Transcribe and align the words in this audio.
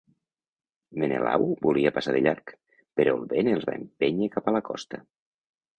Menelau 1.03 1.45
volia 1.67 1.93
passar 1.99 2.15
de 2.17 2.23
llarg, 2.29 2.55
però 3.01 3.17
el 3.21 3.25
vent 3.37 3.55
els 3.55 3.71
va 3.73 3.79
empènyer 3.83 4.33
cap 4.39 4.53
a 4.53 4.57
la 4.59 4.67
costa. 4.73 5.07